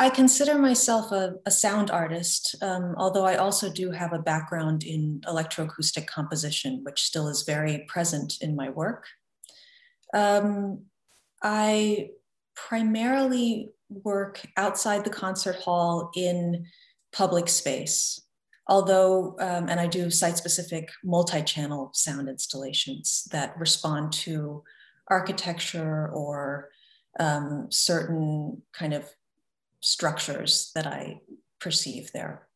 [0.00, 4.84] I consider myself a, a sound artist, um, although I also do have a background
[4.84, 9.06] in electroacoustic composition, which still is very present in my work.
[10.14, 10.84] Um,
[11.42, 12.10] I
[12.54, 16.66] primarily work outside the concert hall in
[17.12, 18.20] public space,
[18.68, 24.62] although, um, and I do site specific multi channel sound installations that respond to
[25.08, 26.68] architecture or
[27.18, 29.08] um, certain kind of
[29.80, 31.20] structures that I
[31.60, 32.48] perceive there.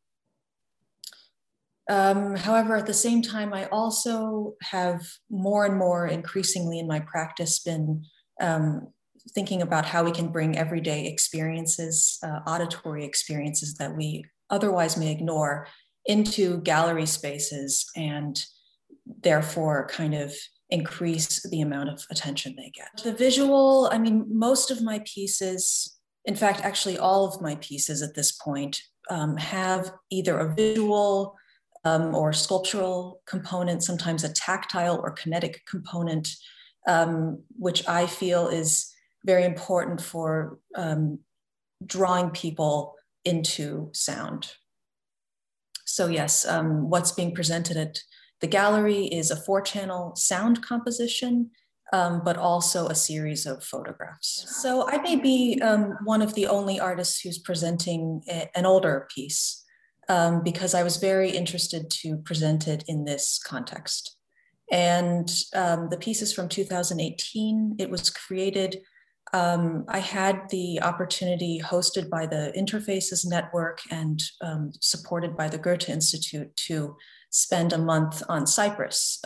[1.90, 7.00] Um, however, at the same time, I also have more and more increasingly in my
[7.00, 8.04] practice been
[8.40, 8.88] um,
[9.30, 15.10] thinking about how we can bring everyday experiences, uh, auditory experiences that we otherwise may
[15.10, 15.66] ignore
[16.06, 18.44] into gallery spaces and
[19.22, 20.34] therefore kind of
[20.70, 22.88] increase the amount of attention they get.
[23.04, 28.02] The visual, I mean, most of my pieces in fact, actually, all of my pieces
[28.02, 31.36] at this point um, have either a visual
[31.84, 36.28] um, or sculptural component, sometimes a tactile or kinetic component,
[36.86, 38.92] um, which I feel is
[39.24, 41.18] very important for um,
[41.84, 44.52] drawing people into sound.
[45.84, 47.98] So, yes, um, what's being presented at
[48.40, 51.50] the gallery is a four channel sound composition
[51.92, 54.46] um, but also a series of photographs.
[54.62, 59.06] So I may be um, one of the only artists who's presenting a, an older
[59.14, 59.62] piece
[60.08, 64.16] um, because I was very interested to present it in this context.
[64.70, 67.76] And um, the piece is from 2018.
[67.78, 68.80] It was created,
[69.34, 75.58] um, I had the opportunity hosted by the Interfaces Network and um, supported by the
[75.58, 76.96] Goethe Institute to
[77.30, 79.18] spend a month on Cyprus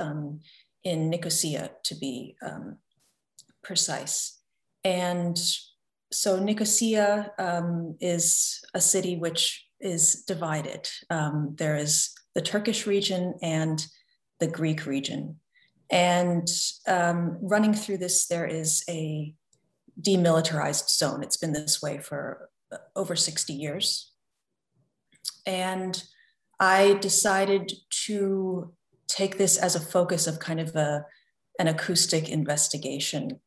[0.87, 2.79] in Nicosia, to be um,
[3.65, 4.39] precise.
[4.85, 5.37] And
[6.13, 10.89] so Nicosia um, is a city which is divided.
[11.11, 13.85] Um, there is the Turkish region and
[14.39, 15.41] the Greek region.
[15.91, 16.49] And
[16.87, 19.35] um, running through this, there is a
[20.01, 21.25] demilitarized zone.
[21.25, 22.49] It's been this way for
[22.95, 24.13] over 60 years.
[25.47, 26.01] And
[26.61, 27.73] I decided
[28.07, 28.73] to
[29.09, 31.05] take this as a focus of kind of a,
[31.59, 33.41] an acoustic investigation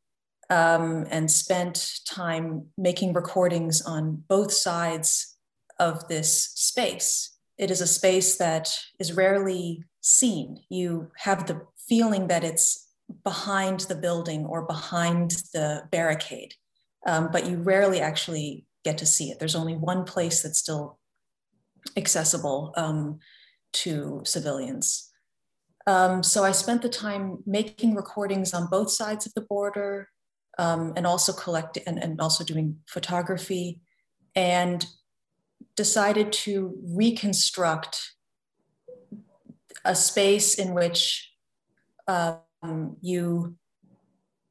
[0.49, 5.37] um, and spent time making recordings on both sides
[5.79, 7.37] of this space.
[7.57, 8.69] It is a space that
[8.99, 10.63] is rarely seen.
[10.69, 12.87] You have the feeling that it's
[13.23, 16.53] behind the building or behind the barricade,
[17.05, 19.39] um, but you rarely actually get to see it.
[19.39, 20.99] There's only one place that's still
[21.97, 23.19] accessible um,
[23.73, 25.08] to civilians.
[25.89, 30.07] Um, so I spent the time making recordings on both sides of the border
[30.59, 33.81] um, and also collecting and, and also doing photography
[34.35, 34.85] and
[35.75, 38.11] decided to reconstruct
[39.83, 41.33] a space in which
[42.07, 43.55] um, you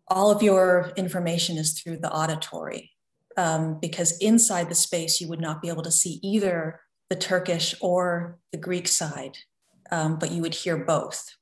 [0.09, 2.91] all of your information is through the auditory
[3.37, 7.77] um, because inside the space you would not be able to see either the turkish
[7.81, 9.39] or the greek side
[9.91, 11.35] um, but you would hear both.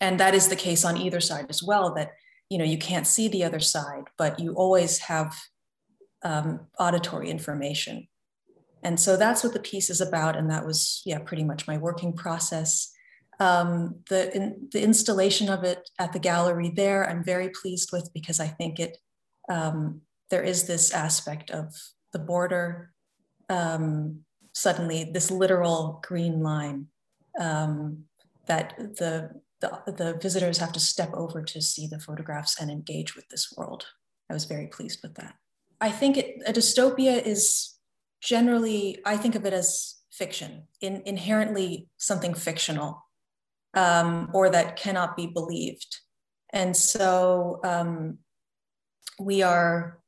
[0.00, 2.12] And that is the case on either side as well, that
[2.50, 5.34] you know you can't see the other side, but you always have
[6.24, 8.08] um, auditory information.
[8.82, 10.36] And so that's what the piece is about.
[10.36, 12.92] And that was, yeah, pretty much my working process.
[13.40, 18.12] Um, the, in, the installation of it at the gallery there, I'm very pleased with
[18.12, 18.98] because I think it,
[19.48, 21.74] um, there is this aspect of
[22.12, 22.92] the border,
[23.48, 24.20] um,
[24.52, 26.86] suddenly this literal green line
[27.38, 28.04] um,
[28.46, 29.30] that the,
[29.60, 33.52] the, the visitors have to step over to see the photographs and engage with this
[33.56, 33.86] world.
[34.30, 35.34] I was very pleased with that.
[35.80, 37.74] I think it, a dystopia is
[38.20, 43.04] generally, I think of it as fiction, in, inherently something fictional
[43.74, 46.00] um, or that cannot be believed.
[46.52, 48.18] And so um,
[49.18, 49.98] we are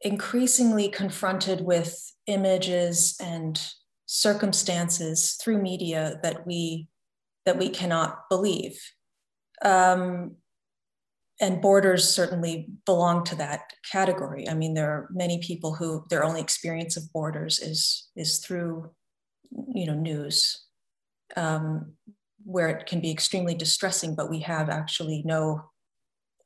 [0.00, 3.60] increasingly confronted with images and
[4.06, 6.88] circumstances through media that we
[7.46, 8.80] that we cannot believe.
[9.62, 10.36] Um,
[11.40, 14.48] and borders certainly belong to that category.
[14.48, 18.90] I mean, there are many people who their only experience of borders is is through,
[19.50, 20.64] you know, news,
[21.36, 21.94] um,
[22.44, 25.70] where it can be extremely distressing, but we have actually no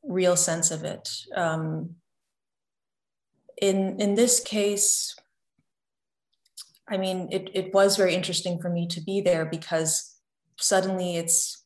[0.02, 1.08] real sense of it.
[1.36, 1.96] Um,
[3.60, 5.14] in in this case,
[6.90, 10.16] I mean, it, it was very interesting for me to be there because
[10.58, 11.64] suddenly it's,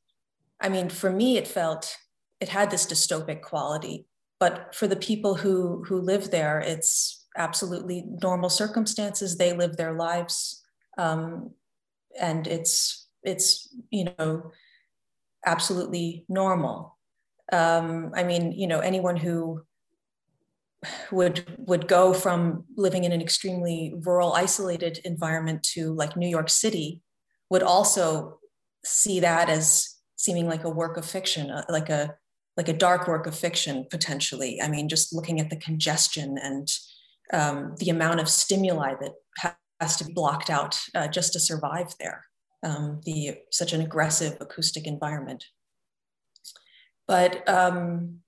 [0.61, 1.97] I mean, for me, it felt,
[2.41, 4.07] it had this dystopic quality.
[4.41, 9.37] But for the people who, who live there, it's, absolutely normal circumstances.
[9.37, 10.63] They live their lives,
[10.99, 11.51] um,
[12.21, 14.53] and it's it's you know
[15.47, 16.99] absolutely normal.
[17.53, 19.63] Um, I mean, you know, anyone who
[21.11, 26.51] would would go from living in an extremely rural, isolated environment to like New York
[26.51, 27.01] City
[27.51, 28.39] would also
[28.85, 32.17] see that as seeming like a work of fiction, uh, like a
[32.57, 34.61] like a dark work of fiction potentially.
[34.61, 36.69] I mean, just looking at the congestion and
[37.33, 41.95] um, the amount of stimuli that has to be blocked out uh, just to survive
[41.99, 42.27] there.
[42.65, 45.45] Um, the such an aggressive acoustic environment.
[47.09, 48.21] But um,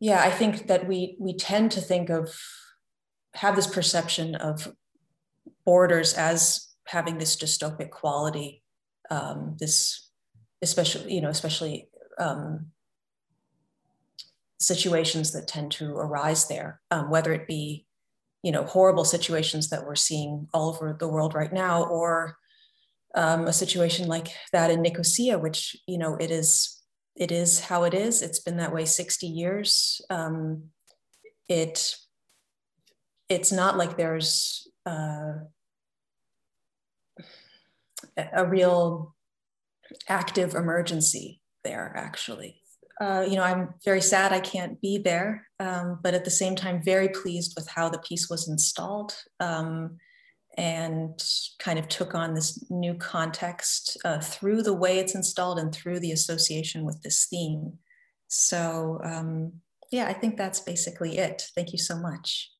[0.00, 2.34] yeah, I think that we we tend to think of
[3.34, 4.72] have this perception of
[5.64, 8.62] borders as having this dystopic quality,
[9.10, 10.10] um, this
[10.62, 11.88] especially you know especially
[12.18, 12.66] um,
[14.58, 17.86] situations that tend to arise there, um, whether it be,
[18.42, 22.36] you know, horrible situations that we're seeing all over the world right now, or
[23.14, 26.75] um, a situation like that in Nicosia, which you know it is
[27.16, 28.22] it is how it is.
[28.22, 30.00] It's been that way 60 years.
[30.10, 30.64] Um,
[31.48, 31.96] it
[33.28, 35.32] it's not like there's uh,
[38.32, 39.14] a real
[40.08, 42.60] active emergency there actually
[43.00, 46.56] uh, you know, I'm very sad I can't be there, um, but at the same
[46.56, 49.98] time, very pleased with how the piece was installed um,
[50.56, 51.22] and
[51.58, 56.00] kind of took on this new context uh, through the way it's installed and through
[56.00, 57.74] the association with this theme.
[58.28, 59.52] So, um,
[59.92, 61.42] yeah, I think that's basically it.
[61.54, 62.50] Thank you so much.